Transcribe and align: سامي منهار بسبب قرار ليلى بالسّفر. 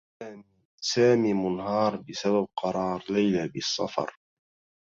سامي 0.81 1.33
منهار 1.33 1.97
بسبب 2.01 2.47
قرار 2.57 3.03
ليلى 3.09 3.47
بالسّفر. 3.47 4.17